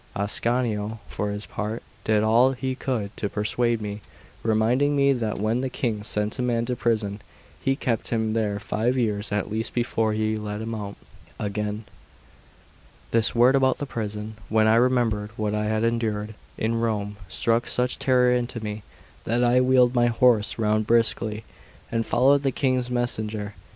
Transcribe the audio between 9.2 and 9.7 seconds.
at